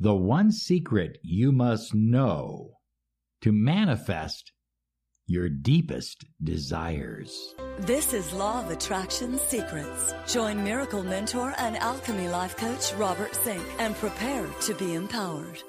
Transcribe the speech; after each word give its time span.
the 0.00 0.14
one 0.14 0.50
secret 0.50 1.18
you 1.22 1.52
must 1.52 1.94
know 1.94 2.70
to 3.42 3.52
manifest 3.52 4.50
your 5.26 5.46
deepest 5.50 6.24
desires. 6.42 7.54
This 7.80 8.14
is 8.14 8.32
Law 8.32 8.64
of 8.64 8.70
Attraction 8.70 9.38
Secrets. 9.38 10.14
Join 10.26 10.64
Miracle 10.64 11.02
Mentor 11.02 11.54
and 11.58 11.76
Alchemy 11.76 12.28
Life 12.28 12.56
Coach 12.56 12.94
Robert 12.94 13.36
Zink 13.44 13.62
and 13.78 13.94
prepare 13.94 14.46
to 14.62 14.74
be 14.74 14.94
empowered. 14.94 15.62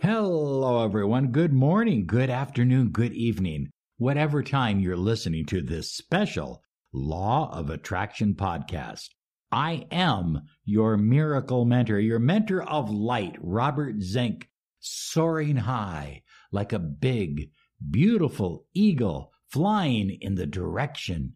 Hello, 0.00 0.82
everyone. 0.82 1.26
Good 1.26 1.52
morning, 1.52 2.06
good 2.06 2.30
afternoon, 2.30 2.88
good 2.88 3.12
evening, 3.12 3.68
whatever 3.98 4.42
time 4.42 4.80
you're 4.80 4.96
listening 4.96 5.44
to 5.46 5.60
this 5.60 5.92
special 5.92 6.62
Law 6.94 7.50
of 7.52 7.68
Attraction 7.68 8.34
podcast. 8.34 9.08
I 9.50 9.86
am 9.90 10.42
your 10.64 10.96
miracle 10.96 11.64
mentor, 11.64 11.98
your 11.98 12.18
mentor 12.18 12.62
of 12.62 12.90
light, 12.90 13.36
Robert 13.40 14.00
Zink, 14.00 14.48
soaring 14.80 15.56
high 15.56 16.22
like 16.52 16.72
a 16.72 16.78
big, 16.78 17.50
beautiful 17.90 18.66
eagle 18.74 19.32
flying 19.50 20.18
in 20.20 20.34
the 20.34 20.46
direction 20.46 21.34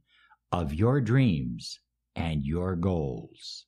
of 0.51 0.75
your 0.75 1.01
dreams 1.01 1.81
and 2.15 2.45
your 2.45 2.77
goals. 2.77 3.67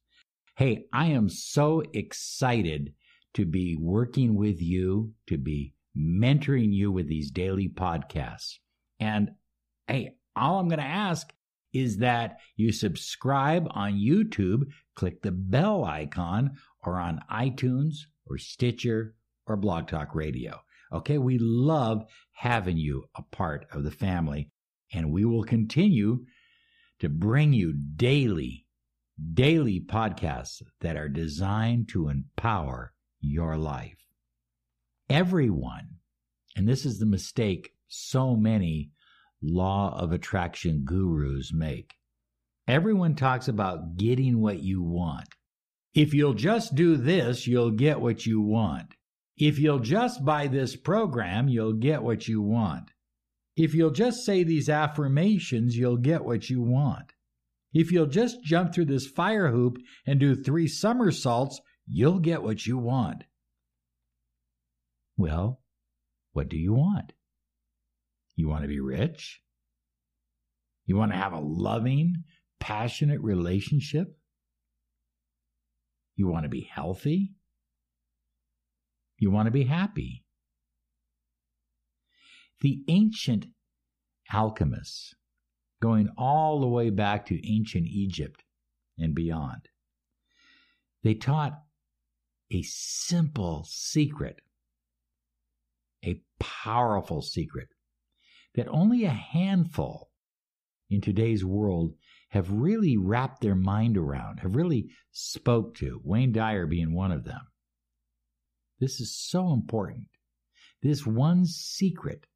Hey, 0.56 0.84
I 0.92 1.06
am 1.06 1.28
so 1.28 1.82
excited 1.92 2.92
to 3.34 3.44
be 3.44 3.76
working 3.76 4.36
with 4.36 4.60
you, 4.60 5.14
to 5.26 5.38
be 5.38 5.74
mentoring 5.96 6.72
you 6.72 6.92
with 6.92 7.08
these 7.08 7.30
daily 7.30 7.68
podcasts. 7.68 8.58
And 9.00 9.32
hey, 9.88 10.16
all 10.36 10.58
I'm 10.58 10.68
going 10.68 10.78
to 10.78 10.84
ask 10.84 11.32
is 11.74 11.98
that 11.98 12.38
you 12.56 12.72
subscribe 12.72 13.66
on 13.70 13.94
YouTube, 13.94 14.62
click 14.94 15.20
the 15.22 15.32
bell 15.32 15.84
icon, 15.84 16.56
or 16.82 16.98
on 16.98 17.20
iTunes 17.30 17.94
or 18.26 18.38
Stitcher 18.38 19.14
or 19.46 19.56
Blog 19.56 19.88
Talk 19.88 20.14
Radio. 20.14 20.60
Okay, 20.92 21.18
we 21.18 21.38
love 21.38 22.04
having 22.32 22.76
you 22.76 23.04
a 23.16 23.22
part 23.22 23.66
of 23.72 23.82
the 23.82 23.90
family, 23.90 24.50
and 24.92 25.10
we 25.10 25.24
will 25.24 25.44
continue 25.44 26.24
to 27.00 27.08
bring 27.08 27.52
you 27.52 27.72
daily, 27.72 28.66
daily 29.32 29.80
podcasts 29.80 30.62
that 30.80 30.96
are 30.96 31.08
designed 31.08 31.88
to 31.88 32.08
empower 32.08 32.92
your 33.20 33.56
life. 33.56 34.06
Everyone, 35.10 35.96
and 36.56 36.68
this 36.68 36.86
is 36.86 36.98
the 36.98 37.06
mistake 37.06 37.72
so 37.88 38.36
many 38.36 38.90
law 39.44 39.94
of 39.98 40.12
attraction 40.12 40.84
gurus 40.84 41.52
make. 41.52 41.94
Everyone 42.66 43.14
talks 43.14 43.46
about 43.46 43.96
getting 43.96 44.40
what 44.40 44.62
you 44.62 44.82
want. 44.82 45.28
If 45.94 46.14
you'll 46.14 46.34
just 46.34 46.74
do 46.74 46.96
this, 46.96 47.46
you'll 47.46 47.70
get 47.70 48.00
what 48.00 48.24
you 48.26 48.40
want. 48.40 48.94
If 49.36 49.58
you'll 49.58 49.80
just 49.80 50.24
buy 50.24 50.46
this 50.46 50.76
program, 50.76 51.48
you'll 51.48 51.74
get 51.74 52.02
what 52.02 52.26
you 52.26 52.40
want. 52.40 52.90
If 53.56 53.74
you'll 53.74 53.90
just 53.90 54.24
say 54.24 54.42
these 54.42 54.68
affirmations, 54.68 55.76
you'll 55.76 55.98
get 55.98 56.24
what 56.24 56.48
you 56.48 56.62
want. 56.62 57.12
If 57.72 57.92
you'll 57.92 58.06
just 58.06 58.42
jump 58.42 58.72
through 58.72 58.86
this 58.86 59.06
fire 59.06 59.50
hoop 59.50 59.76
and 60.06 60.18
do 60.18 60.34
three 60.34 60.68
somersaults, 60.68 61.60
you'll 61.86 62.20
get 62.20 62.42
what 62.42 62.66
you 62.66 62.78
want. 62.78 63.24
Well, 65.16 65.60
what 66.32 66.48
do 66.48 66.56
you 66.56 66.72
want? 66.72 67.12
You 68.36 68.48
want 68.48 68.62
to 68.62 68.68
be 68.68 68.80
rich? 68.80 69.40
You 70.86 70.96
want 70.96 71.12
to 71.12 71.18
have 71.18 71.32
a 71.32 71.40
loving, 71.40 72.24
passionate 72.60 73.20
relationship? 73.20 74.18
You 76.16 76.28
want 76.28 76.44
to 76.44 76.48
be 76.48 76.68
healthy? 76.70 77.32
You 79.18 79.30
want 79.30 79.46
to 79.46 79.52
be 79.52 79.64
happy? 79.64 80.24
The 82.60 82.82
ancient 82.88 83.46
alchemists, 84.32 85.14
going 85.80 86.08
all 86.16 86.60
the 86.60 86.68
way 86.68 86.90
back 86.90 87.26
to 87.26 87.52
ancient 87.52 87.86
Egypt 87.86 88.42
and 88.98 89.14
beyond, 89.14 89.68
they 91.02 91.14
taught 91.14 91.52
a 92.50 92.62
simple 92.62 93.64
secret, 93.68 94.40
a 96.04 96.20
powerful 96.38 97.20
secret 97.22 97.68
that 98.54 98.68
only 98.68 99.04
a 99.04 99.10
handful 99.10 100.10
in 100.90 101.00
today's 101.00 101.44
world 101.44 101.94
have 102.30 102.50
really 102.50 102.96
wrapped 102.96 103.40
their 103.40 103.54
mind 103.54 103.96
around, 103.96 104.40
have 104.40 104.56
really 104.56 104.90
spoke 105.12 105.74
to, 105.76 106.00
Wayne 106.04 106.32
Dyer 106.32 106.66
being 106.66 106.94
one 106.94 107.12
of 107.12 107.24
them. 107.24 107.40
This 108.80 109.00
is 109.00 109.14
so 109.14 109.52
important. 109.52 110.08
This 110.82 111.06
one 111.06 111.46
secret 111.46 112.26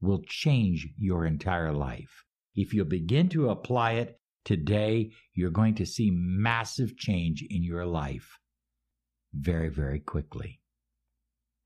will 0.00 0.22
change 0.26 0.88
your 0.96 1.26
entire 1.26 1.72
life. 1.72 2.24
If 2.54 2.72
you 2.72 2.84
begin 2.84 3.28
to 3.30 3.50
apply 3.50 3.92
it 3.92 4.20
today, 4.44 5.10
you're 5.34 5.50
going 5.50 5.74
to 5.76 5.86
see 5.86 6.10
massive 6.12 6.96
change 6.96 7.44
in 7.48 7.62
your 7.62 7.84
life 7.84 8.38
very, 9.34 9.68
very 9.68 10.00
quickly. 10.00 10.60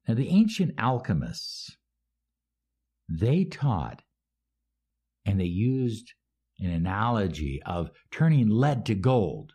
Now, 0.09 0.15
the 0.15 0.29
ancient 0.29 0.75
alchemists 0.79 1.77
they 3.19 3.45
taught 3.45 4.03
and 5.25 5.41
they 5.41 5.45
used 5.45 6.13
an 6.59 6.71
analogy 6.71 7.61
of 7.65 7.91
turning 8.11 8.49
lead 8.49 8.87
to 8.87 8.95
gold. 8.95 9.53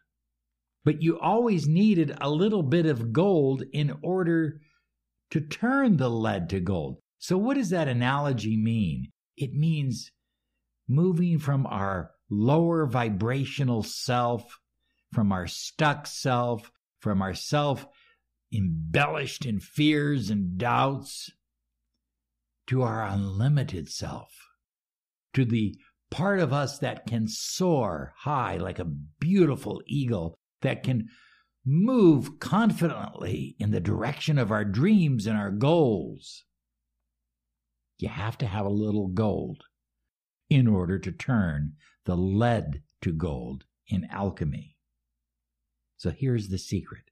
But 0.83 1.01
you 1.01 1.19
always 1.19 1.67
needed 1.67 2.15
a 2.21 2.29
little 2.29 2.63
bit 2.63 2.85
of 2.85 3.11
gold 3.11 3.63
in 3.73 3.93
order 4.01 4.61
to 5.31 5.41
turn 5.41 5.97
the 5.97 6.09
lead 6.09 6.49
to 6.49 6.59
gold. 6.59 6.97
So, 7.19 7.37
what 7.37 7.55
does 7.55 7.71
that 7.71 7.87
analogy 7.87 8.55
mean? 8.55 9.11
It 9.35 9.53
means 9.53 10.11
moving 10.87 11.39
from 11.39 11.65
our 11.65 12.11
lower 12.29 12.85
vibrational 12.85 13.83
self, 13.83 14.59
from 15.11 15.31
our 15.31 15.47
stuck 15.47 16.07
self, 16.07 16.71
from 16.99 17.21
our 17.21 17.33
self 17.33 17.85
embellished 18.53 19.45
in 19.45 19.59
fears 19.59 20.29
and 20.29 20.57
doubts, 20.57 21.29
to 22.67 22.81
our 22.81 23.03
unlimited 23.03 23.89
self, 23.89 24.31
to 25.33 25.45
the 25.45 25.75
part 26.09 26.39
of 26.39 26.53
us 26.53 26.79
that 26.79 27.05
can 27.05 27.27
soar 27.27 28.13
high 28.19 28.57
like 28.57 28.79
a 28.79 28.85
beautiful 29.19 29.81
eagle, 29.87 30.37
that 30.61 30.83
can 30.83 31.07
move 31.65 32.39
confidently 32.39 33.55
in 33.59 33.71
the 33.71 33.79
direction 33.79 34.37
of 34.37 34.51
our 34.51 34.63
dreams 34.63 35.27
and 35.27 35.37
our 35.37 35.51
goals. 35.51 36.45
You 37.97 38.09
have 38.09 38.37
to 38.39 38.47
have 38.47 38.65
a 38.65 38.69
little 38.69 39.07
gold 39.07 39.63
in 40.49 40.67
order 40.67 40.97
to 40.99 41.11
turn 41.11 41.73
the 42.05 42.15
lead 42.15 42.83
to 43.01 43.11
gold 43.11 43.65
in 43.87 44.07
alchemy. 44.11 44.77
So 45.97 46.11
here's 46.11 46.49
the 46.49 46.57
secret. 46.57 47.03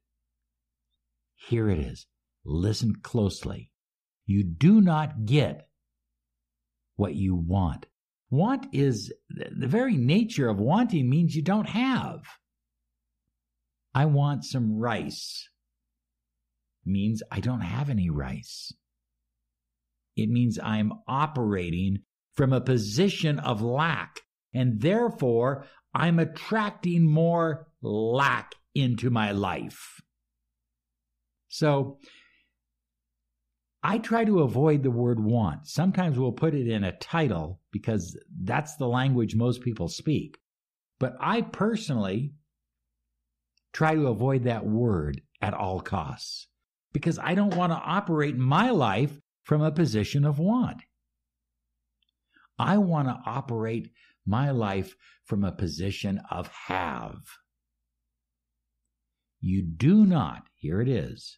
Here 1.35 1.69
it 1.69 1.79
is. 1.79 2.05
Listen 2.45 2.95
closely 3.01 3.71
you 4.25 4.43
do 4.43 4.81
not 4.81 5.25
get 5.25 5.67
what 6.95 7.15
you 7.15 7.35
want. 7.35 7.85
Want 8.29 8.67
is 8.73 9.13
the 9.29 9.67
very 9.67 9.97
nature 9.97 10.49
of 10.49 10.59
wanting 10.59 11.09
means 11.09 11.35
you 11.35 11.41
don't 11.41 11.69
have. 11.69 12.21
I 13.93 14.05
want 14.05 14.43
some 14.43 14.77
rice 14.77 15.49
means 16.85 17.23
I 17.31 17.39
don't 17.39 17.61
have 17.61 17.89
any 17.89 18.09
rice. 18.09 18.73
It 20.15 20.29
means 20.29 20.59
I'm 20.61 20.93
operating 21.07 21.99
from 22.35 22.53
a 22.53 22.61
position 22.61 23.39
of 23.39 23.61
lack, 23.61 24.21
and 24.53 24.81
therefore 24.81 25.65
I'm 25.93 26.19
attracting 26.19 27.09
more 27.09 27.67
lack 27.81 28.53
into 28.73 29.09
my 29.09 29.31
life. 29.31 30.01
So 31.47 31.99
I 33.87 33.99
try 33.99 34.25
to 34.25 34.39
avoid 34.39 34.81
the 34.81 34.89
word 34.89 35.19
want. 35.19 35.67
Sometimes 35.67 36.17
we'll 36.17 36.31
put 36.31 36.55
it 36.55 36.67
in 36.67 36.83
a 36.83 36.97
title 36.97 37.61
because 37.71 38.19
that's 38.41 38.77
the 38.77 38.87
language 38.87 39.35
most 39.35 39.61
people 39.61 39.89
speak. 39.89 40.39
But 40.99 41.15
I 41.19 41.41
personally 41.41 42.33
try 43.73 43.93
to 43.93 44.07
avoid 44.07 44.45
that 44.45 44.65
word 44.65 45.21
at 45.39 45.53
all 45.53 45.81
costs 45.81 46.47
because 46.93 47.19
I 47.19 47.35
don't 47.35 47.55
want 47.55 47.73
to 47.73 47.77
operate 47.77 48.35
my 48.35 48.71
life 48.71 49.19
from 49.43 49.61
a 49.61 49.71
position 49.71 50.25
of 50.25 50.39
want. 50.39 50.81
I 52.57 52.79
want 52.79 53.07
to 53.07 53.19
operate 53.23 53.91
my 54.25 54.49
life 54.49 54.95
from 55.25 55.43
a 55.43 55.51
position 55.51 56.19
of 56.31 56.47
have. 56.47 57.19
You 59.41 59.61
do 59.61 60.07
not, 60.07 60.47
here 60.55 60.81
it 60.81 60.89
is, 60.89 61.37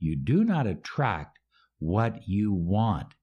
you 0.00 0.16
do 0.16 0.42
not 0.42 0.66
attract 0.66 1.38
what 1.78 2.26
you 2.28 2.52
want. 2.52 3.14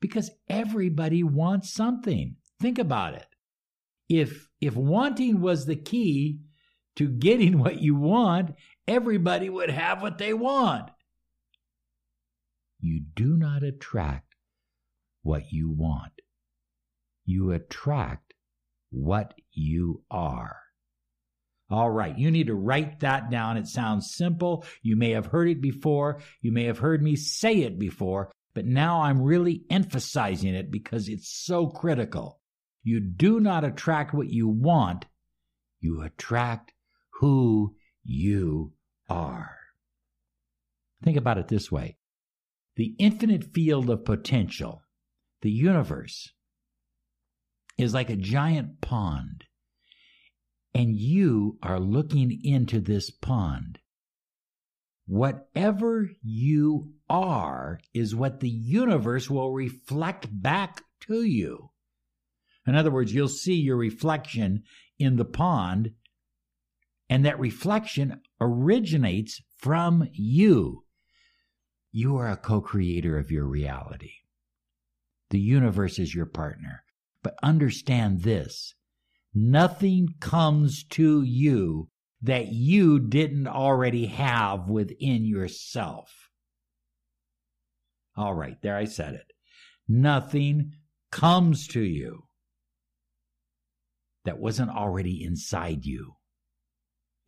Because 0.00 0.30
everybody 0.48 1.22
wants 1.22 1.72
something. 1.72 2.36
Think 2.60 2.78
about 2.78 3.14
it. 3.14 3.26
If 4.08 4.48
if 4.60 4.76
wanting 4.76 5.40
was 5.40 5.66
the 5.66 5.76
key 5.76 6.40
to 6.96 7.08
getting 7.08 7.58
what 7.58 7.80
you 7.80 7.94
want, 7.94 8.54
everybody 8.86 9.48
would 9.48 9.70
have 9.70 10.02
what 10.02 10.18
they 10.18 10.32
want. 10.32 10.90
You 12.80 13.00
do 13.14 13.36
not 13.36 13.62
attract 13.62 14.34
what 15.22 15.52
you 15.52 15.70
want. 15.70 16.12
You 17.24 17.50
attract 17.50 18.34
what 18.90 19.34
you 19.52 20.04
are. 20.10 20.65
All 21.68 21.90
right, 21.90 22.16
you 22.16 22.30
need 22.30 22.46
to 22.46 22.54
write 22.54 23.00
that 23.00 23.30
down. 23.30 23.56
It 23.56 23.66
sounds 23.66 24.14
simple. 24.14 24.64
You 24.82 24.96
may 24.96 25.10
have 25.10 25.26
heard 25.26 25.48
it 25.48 25.60
before. 25.60 26.20
You 26.40 26.52
may 26.52 26.64
have 26.64 26.78
heard 26.78 27.02
me 27.02 27.16
say 27.16 27.62
it 27.62 27.78
before, 27.78 28.30
but 28.54 28.64
now 28.64 29.02
I'm 29.02 29.20
really 29.20 29.64
emphasizing 29.68 30.54
it 30.54 30.70
because 30.70 31.08
it's 31.08 31.28
so 31.28 31.66
critical. 31.66 32.38
You 32.84 33.00
do 33.00 33.40
not 33.40 33.64
attract 33.64 34.14
what 34.14 34.28
you 34.28 34.46
want, 34.46 35.06
you 35.80 36.02
attract 36.02 36.72
who 37.20 37.74
you 38.04 38.72
are. 39.08 39.56
Think 41.02 41.16
about 41.16 41.38
it 41.38 41.48
this 41.48 41.70
way 41.70 41.96
the 42.76 42.94
infinite 42.98 43.52
field 43.52 43.90
of 43.90 44.04
potential, 44.04 44.82
the 45.42 45.50
universe, 45.50 46.32
is 47.76 47.92
like 47.92 48.10
a 48.10 48.16
giant 48.16 48.80
pond 48.80 49.44
and 50.76 50.94
you 50.94 51.56
are 51.62 51.80
looking 51.80 52.38
into 52.44 52.80
this 52.80 53.10
pond. 53.10 53.78
Whatever 55.06 56.10
you 56.22 56.92
are 57.08 57.80
is 57.94 58.14
what 58.14 58.40
the 58.40 58.50
universe 58.50 59.30
will 59.30 59.54
reflect 59.54 60.26
back 60.30 60.82
to 61.00 61.22
you. 61.22 61.70
In 62.66 62.74
other 62.74 62.90
words, 62.90 63.14
you'll 63.14 63.28
see 63.28 63.54
your 63.54 63.78
reflection 63.78 64.64
in 64.98 65.16
the 65.16 65.24
pond, 65.24 65.92
and 67.08 67.24
that 67.24 67.40
reflection 67.40 68.20
originates 68.38 69.40
from 69.56 70.06
you. 70.12 70.84
You 71.90 72.18
are 72.18 72.28
a 72.28 72.36
co 72.36 72.60
creator 72.60 73.16
of 73.16 73.30
your 73.30 73.46
reality. 73.46 74.12
The 75.30 75.40
universe 75.40 75.98
is 75.98 76.14
your 76.14 76.26
partner. 76.26 76.84
But 77.22 77.38
understand 77.42 78.24
this 78.24 78.74
Nothing 79.38 80.14
comes 80.18 80.82
to 80.92 81.22
you 81.22 81.90
that 82.22 82.48
you 82.48 82.98
didn't 82.98 83.46
already 83.46 84.06
have 84.06 84.66
within 84.66 85.26
yourself. 85.26 86.30
All 88.16 88.32
right, 88.32 88.56
there 88.62 88.78
I 88.78 88.86
said 88.86 89.12
it. 89.12 89.34
Nothing 89.86 90.72
comes 91.12 91.68
to 91.68 91.82
you 91.82 92.28
that 94.24 94.38
wasn't 94.38 94.70
already 94.70 95.22
inside 95.22 95.84
you. 95.84 96.14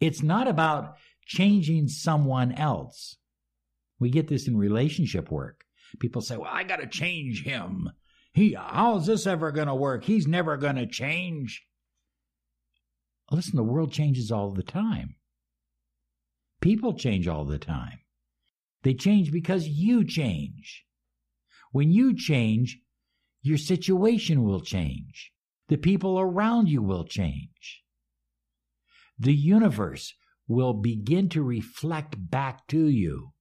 It's 0.01 0.23
not 0.23 0.49
about 0.49 0.97
changing 1.27 1.89
someone 1.89 2.53
else. 2.53 3.19
We 4.01 4.09
get 4.09 4.29
this 4.29 4.49
in 4.49 4.57
relationship 4.57 5.31
work. 5.31 5.65
People 6.01 6.23
say, 6.23 6.39
"Well, 6.39 6.51
I 6.51 6.65
got 6.65 6.77
to 6.77 6.87
change 6.87 7.45
him. 7.45 7.91
He 8.33 8.55
how's 8.55 9.07
this 9.07 9.27
ever 9.27 9.53
going 9.53 9.69
to 9.69 9.75
work? 9.75 10.05
He's 10.05 10.27
never 10.27 10.57
going 10.57 10.77
to 10.77 10.87
change." 10.87 11.68
Listen, 13.31 13.57
the 13.57 13.63
world 13.63 13.93
changes 13.93 14.31
all 14.31 14.53
the 14.53 14.63
time. 14.63 15.17
People 16.61 16.95
change 16.95 17.29
all 17.29 17.45
the 17.45 17.59
time. 17.59 18.01
They 18.83 18.95
change 18.95 19.31
because 19.31 19.69
you 19.69 20.05
change. 20.05 20.85
When 21.73 21.91
you 21.91 22.17
change, 22.17 22.79
your 23.43 23.59
situation 23.59 24.45
will 24.45 24.61
change. 24.61 25.33
The 25.69 25.77
people 25.77 26.19
around 26.19 26.69
you 26.69 26.83
will 26.83 27.05
change. 27.05 27.83
The 29.19 29.35
universe 29.35 30.15
will 30.47 30.73
begin 30.73 31.29
to 31.31 31.43
reflect 31.43 32.31
back 32.31 32.67
to 32.69 32.87
you 32.87 33.33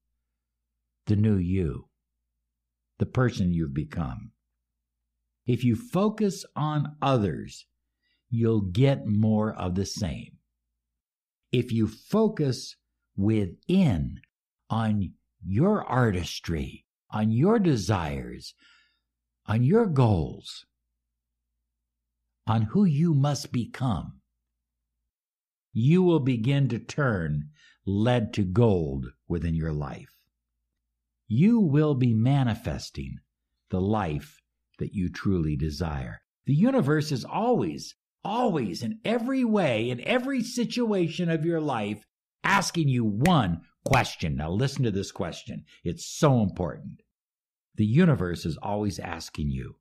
the 1.06 1.16
new 1.16 1.38
you, 1.38 1.88
the 3.00 3.06
person 3.06 3.54
you've 3.54 3.74
become. 3.74 4.32
If 5.46 5.64
you 5.64 5.78
focus 5.78 6.46
on 6.56 6.98
others 7.02 7.66
you'll 8.30 8.62
get 8.62 9.06
more 9.06 9.54
of 9.54 9.76
the 9.76 9.86
same. 9.86 10.38
If 11.52 11.72
you 11.72 11.88
focus 11.88 12.76
within 13.16 14.20
on 14.70 15.14
your 15.46 15.84
artistry, 15.84 16.86
on 17.10 17.32
your 17.32 17.58
desires, 17.60 18.54
on 19.46 19.64
your 19.64 19.86
goals, 19.86 20.66
on 22.46 22.64
who 22.64 22.84
you 22.86 23.14
must 23.14 23.52
become, 23.52 24.20
you 25.74 26.02
will 26.04 26.20
begin 26.20 26.68
to 26.70 26.80
turn 26.80 27.50
lead 27.86 28.34
to 28.34 28.44
gold 28.44 29.06
within 29.28 29.56
your 29.56 29.72
life. 29.72 30.18
You 31.28 31.60
will 31.60 31.96
be 31.96 32.14
manifesting 32.14 33.18
the 33.70 33.82
life 33.82 34.42
that 34.80 34.94
you 34.94 35.10
truly 35.10 35.56
desire. 35.56 36.20
The 36.46 36.56
universe 36.56 37.12
is 37.12 37.26
always 37.26 37.96
always, 38.24 38.84
in 38.84 39.00
every 39.06 39.44
way, 39.44 39.90
in 39.90 40.02
every 40.02 40.44
situation 40.44 41.30
of 41.30 41.46
your 41.46 41.62
life, 41.62 42.06
asking 42.44 42.90
you 42.90 43.04
one 43.04 43.62
question. 43.86 44.36
Now, 44.36 44.52
listen 44.52 44.84
to 44.84 44.92
this 44.92 45.12
question. 45.12 45.66
It's 45.84 46.06
so 46.06 46.42
important. 46.42 47.02
The 47.76 47.86
universe 47.86 48.46
is 48.46 48.58
always 48.58 49.00
asking 49.00 49.52
you, 49.52 49.76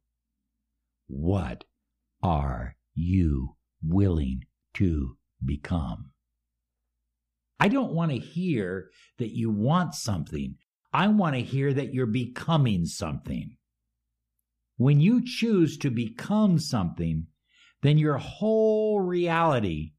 What 1.06 1.64
are 2.22 2.76
you 2.94 3.56
willing 3.82 4.42
to 4.74 5.16
become? 5.44 6.10
I 7.58 7.68
don't 7.68 7.94
want 7.94 8.12
to 8.12 8.18
hear 8.18 8.90
that 9.18 9.34
you 9.34 9.50
want 9.50 9.94
something. 9.94 10.56
I 10.92 11.08
want 11.08 11.34
to 11.36 11.42
hear 11.42 11.72
that 11.72 11.94
you're 11.94 12.06
becoming 12.06 12.84
something. 12.84 13.56
When 14.76 15.00
you 15.00 15.22
choose 15.24 15.78
to 15.78 15.90
become 15.90 16.58
something, 16.58 17.28
then 17.86 17.98
your 17.98 18.18
whole 18.18 19.00
reality, 19.00 19.92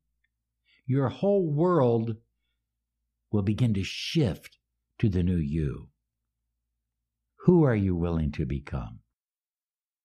your 0.86 1.10
whole 1.10 1.46
world 1.46 2.16
will 3.32 3.44
begin 3.44 3.74
to 3.76 3.84
shift 3.84 4.58
to 5.00 5.10
the 5.10 5.24
new 5.24 5.38
you. 5.38 5.90
Who 7.46 7.64
are 7.64 7.76
you 7.76 7.96
willing 7.96 8.32
to 8.34 8.46
become? 8.46 9.00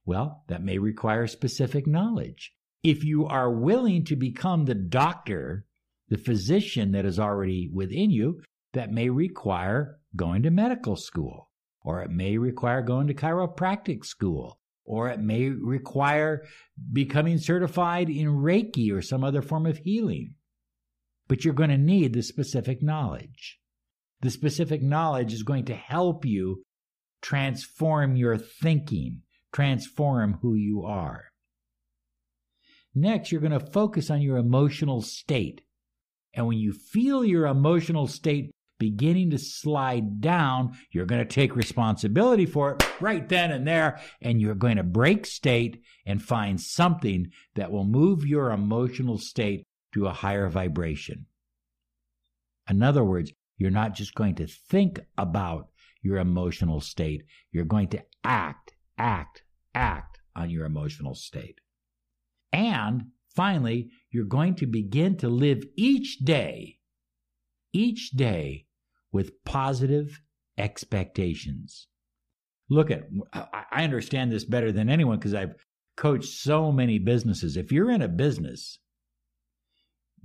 Well, 0.05 0.44
that 0.49 0.62
may 0.62 0.79
require 0.79 1.26
specific 1.26 1.87
knowledge. 1.87 2.52
If 2.82 3.05
you 3.05 3.26
are 3.26 3.50
willing 3.50 4.05
to 4.06 4.17
become 4.17 4.64
the 4.64 4.75
doctor, 4.75 5.67
the 6.08 6.19
physician 6.19 6.93
that 6.93 7.05
is 7.05 7.19
already 7.19 7.70
within 7.73 8.11
you, 8.11 8.43
that 8.73 8.93
may 8.93 9.08
require 9.08 9.99
going 10.17 10.43
to 10.43 10.50
medical 10.50 10.96
school, 10.96 11.50
or 11.82 12.02
it 12.02 12.11
may 12.11 12.39
require 12.39 12.82
going 12.82 13.06
to 13.06 13.15
chiropractic 13.15 14.05
school, 14.05 14.58
or 14.84 15.08
it 15.08 15.20
may 15.20 15.48
require 15.48 16.44
becoming 16.93 17.39
certified 17.39 18.08
in 18.08 18.29
Reiki 18.29 18.93
or 18.93 19.03
some 19.03 19.22
other 19.22 19.43
form 19.43 19.67
of 19.67 19.79
healing. 19.79 20.34
But 21.29 21.44
you're 21.44 21.55
going 21.55 21.70
to 21.70 21.79
need 21.79 22.12
the 22.12 22.22
specific 22.22 22.82
knowledge. 22.82 23.58
The 24.20 24.31
specific 24.31 24.82
knowledge 24.82 25.32
is 25.32 25.43
going 25.43 25.65
to 25.67 25.74
help 25.74 26.24
you 26.24 26.65
transform 27.20 28.17
your 28.17 28.36
thinking, 28.36 29.22
transform 29.53 30.39
who 30.43 30.55
you 30.55 30.82
are. 30.84 31.27
Next, 32.94 33.32
you're 33.32 33.41
going 33.41 33.58
to 33.58 33.60
focus 33.60 34.10
on 34.10 34.20
your 34.20 34.36
emotional 34.36 35.01
state. 35.01 35.62
And 36.34 36.46
when 36.46 36.58
you 36.58 36.72
feel 36.72 37.24
your 37.24 37.46
emotional 37.46 38.06
state 38.06 38.51
beginning 38.82 39.31
to 39.31 39.39
slide 39.39 40.20
down, 40.20 40.77
you're 40.91 41.06
going 41.06 41.24
to 41.24 41.34
take 41.34 41.55
responsibility 41.55 42.46
for 42.46 42.72
it 42.72 43.01
right 43.01 43.29
then 43.29 43.53
and 43.53 43.65
there, 43.65 44.01
and 44.20 44.41
you're 44.41 44.56
going 44.56 44.77
to 44.77 44.82
break 44.82 45.24
state 45.24 45.81
and 46.05 46.20
find 46.20 46.60
something 46.60 47.31
that 47.55 47.70
will 47.70 47.84
move 47.84 48.27
your 48.27 48.51
emotional 48.51 49.19
state 49.19 49.65
to 49.94 50.08
a 50.08 50.12
higher 50.12 50.48
vibration. 50.48 51.27
In 52.69 52.82
other 52.82 53.05
words, 53.05 53.32
you're 53.56 53.70
not 53.70 53.94
just 53.94 54.15
going 54.15 54.34
to 54.34 54.48
think 54.48 54.98
about 55.17 55.69
your 56.03 56.19
emotional 56.19 56.81
state, 56.81 57.22
you're 57.53 57.65
going 57.65 57.86
to 57.86 58.03
act, 58.24 58.74
act, 58.98 59.44
act 59.77 60.19
on 60.34 60.51
your 60.51 60.65
emotional 60.65 61.15
state. 61.15 61.60
And 62.53 63.12
finally, 63.36 63.91
you're 64.10 64.24
going 64.24 64.56
to 64.56 64.67
begin 64.67 65.17
to 65.19 65.29
live 65.29 65.62
each 65.77 66.19
day, 66.19 66.81
each 67.72 68.10
day 68.10 68.67
with 69.12 69.44
positive 69.44 70.20
expectations. 70.58 71.86
Look 72.69 72.90
at, 72.90 73.08
I 73.32 73.84
understand 73.84 74.32
this 74.32 74.44
better 74.44 74.72
than 74.72 74.88
anyone 74.88 75.19
because 75.19 75.34
I've 75.34 75.54
coached 75.96 76.32
so 76.32 76.72
many 76.72 76.98
businesses. 76.98 77.56
If 77.56 77.70
you're 77.70 77.90
in 77.90 78.02
a 78.02 78.08
business, 78.08 78.78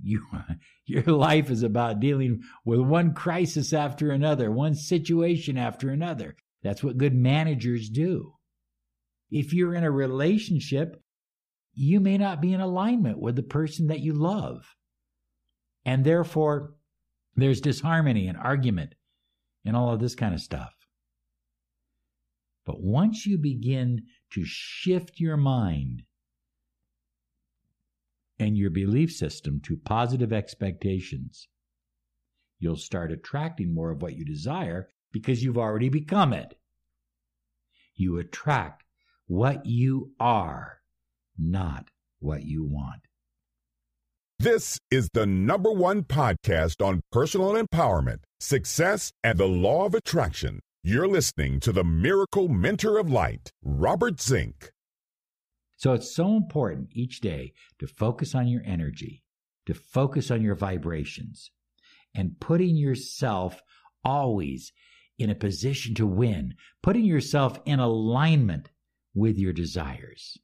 you, 0.02 0.22
your 0.86 1.02
life 1.02 1.50
is 1.50 1.62
about 1.62 2.00
dealing 2.00 2.42
with 2.64 2.80
one 2.80 3.12
crisis 3.12 3.72
after 3.72 4.10
another, 4.10 4.50
one 4.50 4.74
situation 4.74 5.58
after 5.58 5.90
another. 5.90 6.36
That's 6.62 6.82
what 6.82 6.98
good 6.98 7.14
managers 7.14 7.88
do. 7.88 8.34
If 9.30 9.52
you're 9.52 9.74
in 9.74 9.84
a 9.84 9.90
relationship, 9.90 11.02
you 11.74 12.00
may 12.00 12.16
not 12.16 12.40
be 12.40 12.52
in 12.52 12.60
alignment 12.60 13.20
with 13.20 13.36
the 13.36 13.42
person 13.42 13.88
that 13.88 14.00
you 14.00 14.14
love. 14.14 14.74
And 15.84 16.04
therefore, 16.04 16.74
There's 17.38 17.60
disharmony 17.60 18.26
and 18.26 18.36
argument 18.36 18.96
and 19.64 19.76
all 19.76 19.94
of 19.94 20.00
this 20.00 20.16
kind 20.16 20.34
of 20.34 20.40
stuff. 20.40 20.74
But 22.66 22.82
once 22.82 23.26
you 23.26 23.38
begin 23.38 24.02
to 24.32 24.42
shift 24.44 25.20
your 25.20 25.36
mind 25.36 26.02
and 28.40 28.58
your 28.58 28.70
belief 28.70 29.12
system 29.12 29.60
to 29.66 29.76
positive 29.76 30.32
expectations, 30.32 31.46
you'll 32.58 32.74
start 32.74 33.12
attracting 33.12 33.72
more 33.72 33.92
of 33.92 34.02
what 34.02 34.16
you 34.16 34.24
desire 34.24 34.88
because 35.12 35.44
you've 35.44 35.56
already 35.56 35.88
become 35.88 36.32
it. 36.32 36.58
You 37.94 38.18
attract 38.18 38.82
what 39.28 39.64
you 39.64 40.10
are, 40.18 40.80
not 41.38 41.86
what 42.18 42.42
you 42.42 42.64
want. 42.64 43.07
This 44.40 44.78
is 44.88 45.10
the 45.14 45.26
number 45.26 45.72
one 45.72 46.04
podcast 46.04 46.80
on 46.80 47.00
personal 47.10 47.54
empowerment, 47.54 48.18
success, 48.38 49.10
and 49.24 49.36
the 49.36 49.48
law 49.48 49.84
of 49.84 49.96
attraction. 49.96 50.60
You're 50.84 51.08
listening 51.08 51.58
to 51.58 51.72
the 51.72 51.82
Miracle 51.82 52.46
Mentor 52.46 52.98
of 52.98 53.10
Light, 53.10 53.50
Robert 53.64 54.20
Zink. 54.20 54.70
So 55.76 55.92
it's 55.92 56.14
so 56.14 56.36
important 56.36 56.90
each 56.92 57.20
day 57.20 57.52
to 57.80 57.88
focus 57.88 58.32
on 58.32 58.46
your 58.46 58.62
energy, 58.64 59.24
to 59.66 59.74
focus 59.74 60.30
on 60.30 60.40
your 60.40 60.54
vibrations, 60.54 61.50
and 62.14 62.38
putting 62.38 62.76
yourself 62.76 63.60
always 64.04 64.72
in 65.18 65.30
a 65.30 65.34
position 65.34 65.96
to 65.96 66.06
win, 66.06 66.54
putting 66.80 67.04
yourself 67.04 67.58
in 67.64 67.80
alignment 67.80 68.70
with 69.14 69.36
your 69.36 69.52
desires. 69.52 70.38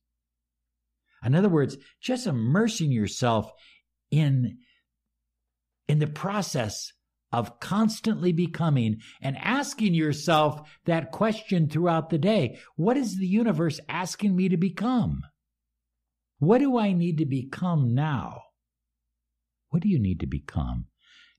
In 1.25 1.35
other 1.35 1.49
words, 1.49 1.79
just 2.03 2.27
immersing 2.27 2.91
yourself 2.91 3.51
in, 4.15 4.59
in 5.89 5.99
the 5.99 6.07
process 6.07 6.93
of 7.33 7.59
constantly 7.59 8.33
becoming 8.33 9.01
and 9.21 9.37
asking 9.39 9.93
yourself 9.93 10.71
that 10.85 11.11
question 11.11 11.69
throughout 11.69 12.11
the 12.11 12.19
day. 12.19 12.59
What 12.77 12.97
is 12.97 13.19
the 13.19 13.27
universe 13.27 13.81
asking 13.89 14.37
me 14.37 14.49
to 14.49 14.57
become? 14.57 15.23
What 16.39 16.59
do 16.59 16.79
I 16.79 16.93
need 16.93 17.19
to 17.19 17.27
become 17.27 17.93
now? 17.93 18.43
What 19.71 19.83
do 19.83 19.89
you 19.89 19.99
need 19.99 20.21
to 20.21 20.27
become 20.27 20.87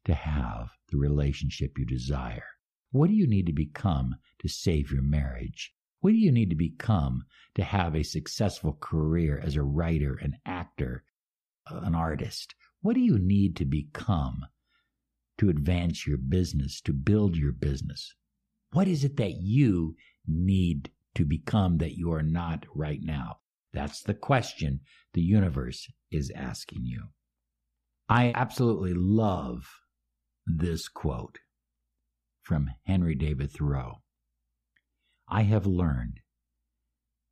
to 0.03 0.13
have 0.13 0.67
the 0.91 0.98
relationship 0.98 1.77
you 1.77 1.86
desire? 1.86 2.44
What 2.91 3.08
do 3.08 3.13
you 3.13 3.27
need 3.27 3.46
to 3.46 3.53
become 3.53 4.15
to 4.39 4.50
save 4.50 4.91
your 4.91 5.01
marriage? 5.01 5.74
What 6.01 6.12
do 6.12 6.17
you 6.17 6.32
need 6.32 6.50
to 6.50 6.55
become 6.55 7.24
to 7.55 7.63
have 7.63 7.96
a 7.96 8.03
successful 8.03 8.77
career 8.82 9.39
as 9.41 9.55
a 9.55 9.63
writer, 9.63 10.20
an 10.22 10.36
actor, 10.46 11.05
an 11.67 11.96
artist? 11.96 12.53
What 12.86 12.94
do 12.94 13.01
you 13.01 13.18
need 13.18 13.56
to 13.56 13.65
become 13.65 14.46
to 15.39 15.50
advance 15.50 16.06
your 16.06 16.20
business, 16.20 16.80
to 16.82 16.94
build 16.94 17.36
your 17.36 17.51
business? 17.51 18.13
What 18.74 18.88
is 18.88 19.04
it 19.04 19.18
that 19.18 19.38
you 19.42 19.96
need 20.27 20.92
to 21.15 21.25
become 21.25 21.80
that 21.80 21.98
you 21.98 22.12
are 22.12 22.22
not 22.22 22.68
right 22.75 23.00
now? 23.01 23.38
That's 23.74 24.04
the 24.04 24.13
question 24.13 24.82
the 25.13 25.24
universe 25.24 25.92
is 26.12 26.32
asking 26.36 26.86
you. 26.86 27.06
I 28.08 28.32
absolutely 28.36 28.94
love 28.94 29.68
this 30.46 30.88
quote 30.88 31.39
from 32.44 32.70
Henry 32.84 33.15
David 33.15 33.50
Thoreau. 33.50 34.04
I 35.27 35.42
have 35.42 35.65
learned 35.65 36.20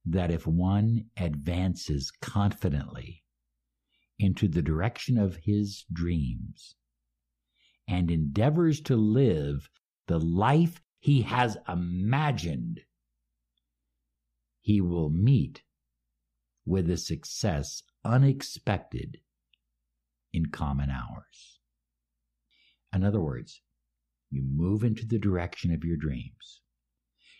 that 0.03 0.31
if 0.31 0.47
one 0.47 1.11
advances 1.15 2.09
confidently 2.09 3.22
into 4.19 4.47
the 4.47 4.61
direction 4.61 5.17
of 5.17 5.37
his 5.37 5.85
dreams 5.91 6.75
and 7.87 8.09
endeavors 8.09 8.81
to 8.81 8.95
live 8.95 9.69
the 10.07 10.19
life 10.19 10.81
he 10.99 11.23
has 11.23 11.57
imagined, 11.67 12.81
he 14.61 14.79
will 14.79 15.09
meet 15.09 15.63
with 16.65 16.89
a 16.89 16.97
success 16.97 17.83
unexpected 18.05 19.19
in 20.31 20.45
common 20.45 20.89
hours. 20.89 21.59
In 22.93 23.03
other 23.03 23.19
words, 23.19 23.61
you 24.29 24.43
move 24.43 24.83
into 24.83 25.05
the 25.05 25.19
direction 25.19 25.73
of 25.73 25.83
your 25.83 25.97
dreams. 25.97 26.61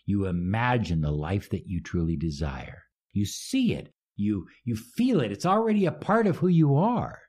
You 0.04 0.26
imagine 0.26 1.00
the 1.00 1.10
life 1.10 1.48
that 1.50 1.66
you 1.66 1.80
truly 1.80 2.16
desire. 2.16 2.82
You 3.12 3.24
see 3.24 3.72
it. 3.72 3.93
You, 4.16 4.46
you 4.64 4.76
feel 4.76 5.20
it. 5.20 5.32
It's 5.32 5.46
already 5.46 5.86
a 5.86 5.92
part 5.92 6.26
of 6.26 6.36
who 6.36 6.48
you 6.48 6.76
are. 6.76 7.20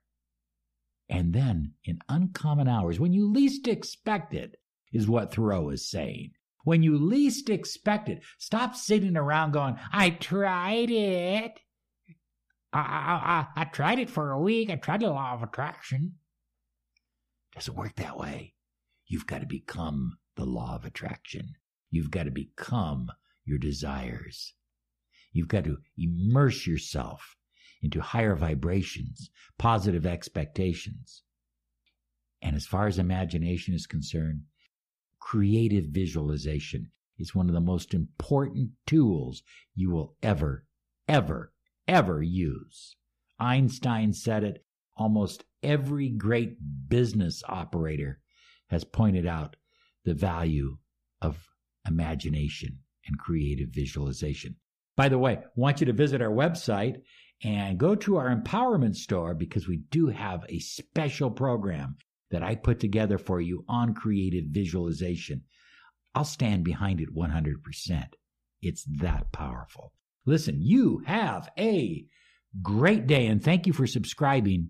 And 1.09 1.33
then, 1.33 1.73
in 1.83 1.99
uncommon 2.09 2.67
hours, 2.67 2.99
when 2.99 3.13
you 3.13 3.31
least 3.31 3.67
expect 3.67 4.33
it, 4.33 4.55
is 4.91 5.07
what 5.07 5.33
Thoreau 5.33 5.69
is 5.69 5.89
saying. 5.89 6.31
When 6.63 6.81
you 6.81 6.97
least 6.97 7.49
expect 7.49 8.09
it, 8.09 8.23
stop 8.39 8.75
sitting 8.75 9.15
around 9.15 9.51
going, 9.51 9.77
I 9.91 10.09
tried 10.09 10.89
it. 10.89 11.59
I, 12.73 12.79
I, 12.79 13.55
I, 13.59 13.61
I 13.61 13.65
tried 13.65 13.99
it 13.99 14.09
for 14.09 14.31
a 14.31 14.41
week. 14.41 14.71
I 14.71 14.75
tried 14.75 15.01
the 15.01 15.09
law 15.09 15.33
of 15.33 15.43
attraction. 15.43 16.13
Doesn't 17.53 17.77
work 17.77 17.95
that 17.97 18.17
way. 18.17 18.55
You've 19.05 19.27
got 19.27 19.41
to 19.41 19.47
become 19.47 20.17
the 20.35 20.45
law 20.45 20.75
of 20.75 20.85
attraction. 20.85 21.55
You've 21.91 22.09
got 22.09 22.23
to 22.23 22.31
become 22.31 23.11
your 23.45 23.59
desires. 23.59 24.54
You've 25.35 25.49
got 25.49 25.65
to 25.65 25.79
immerse 25.97 26.65
yourself 26.65 27.35
into 27.81 27.99
higher 27.99 28.35
vibrations, 28.35 29.29
positive 29.57 30.05
expectations. 30.05 31.23
And 32.41 32.55
as 32.55 32.65
far 32.65 32.87
as 32.87 32.97
imagination 32.97 33.73
is 33.73 33.85
concerned, 33.85 34.43
creative 35.19 35.87
visualization 35.87 36.89
is 37.17 37.35
one 37.35 37.49
of 37.49 37.53
the 37.53 37.59
most 37.59 37.93
important 37.93 38.69
tools 38.87 39.43
you 39.75 39.91
will 39.91 40.15
ever, 40.23 40.65
ever, 41.09 41.51
ever 41.85 42.23
use. 42.23 42.95
Einstein 43.37 44.13
said 44.13 44.45
it. 44.45 44.65
Almost 44.95 45.43
every 45.61 46.07
great 46.07 46.55
business 46.87 47.43
operator 47.49 48.21
has 48.69 48.85
pointed 48.85 49.25
out 49.25 49.57
the 50.05 50.13
value 50.13 50.77
of 51.21 51.49
imagination 51.85 52.79
and 53.05 53.19
creative 53.19 53.67
visualization. 53.73 54.55
By 54.95 55.09
the 55.09 55.17
way, 55.17 55.37
I 55.37 55.43
want 55.55 55.79
you 55.79 55.85
to 55.87 55.93
visit 55.93 56.21
our 56.21 56.31
website 56.31 57.01
and 57.43 57.77
go 57.77 57.95
to 57.95 58.17
our 58.17 58.33
empowerment 58.33 58.95
store 58.95 59.33
because 59.33 59.67
we 59.67 59.77
do 59.89 60.07
have 60.07 60.45
a 60.47 60.59
special 60.59 61.29
program 61.29 61.97
that 62.31 62.43
I 62.43 62.55
put 62.55 62.79
together 62.79 63.17
for 63.17 63.41
you 63.41 63.65
on 63.67 63.93
creative 63.93 64.45
visualization. 64.49 65.43
I'll 66.13 66.23
stand 66.23 66.63
behind 66.63 67.01
it 67.01 67.13
100%. 67.15 68.05
It's 68.61 68.85
that 68.99 69.31
powerful. 69.31 69.93
Listen, 70.25 70.61
you 70.61 71.03
have 71.05 71.49
a 71.57 72.05
great 72.61 73.05
day 73.05 73.27
and 73.27 73.43
thank 73.43 73.67
you 73.67 73.73
for 73.73 73.85
subscribing. 73.85 74.69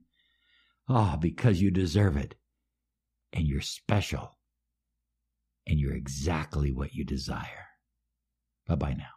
Oh, 0.90 1.18
because 1.20 1.62
you 1.62 1.72
deserve 1.72 2.18
it. 2.18 2.36
And 3.32 3.48
you're 3.48 3.62
special. 3.62 4.38
And 5.68 5.80
you're 5.80 5.96
exactly 5.96 6.72
what 6.72 6.94
you 6.94 7.04
desire. 7.04 7.68
Bye 8.68 8.76
bye 8.76 8.94
now. 8.94 9.15